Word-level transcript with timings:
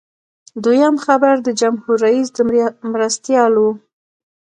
دویم 0.63 0.95
خبر 1.05 1.33
د 1.41 1.47
جمهور 1.59 1.97
رئیس 2.05 2.27
د 2.33 2.39
مرستیال 2.91 3.53
و. 3.57 3.65